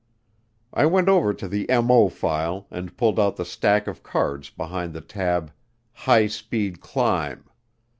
I 0.73 0.87
went 0.87 1.09
over 1.09 1.31
to 1.31 1.47
the 1.47 1.67
MO 1.69 2.09
file 2.09 2.65
and 2.71 2.97
pulled 2.97 3.19
out 3.19 3.35
the 3.35 3.45
stack 3.45 3.85
of 3.85 4.01
cards 4.01 4.49
behind 4.49 4.93
the 4.93 5.01
tab 5.01 5.51
"High 5.93 6.25
Speed 6.25 6.79
Climb." 6.81 7.43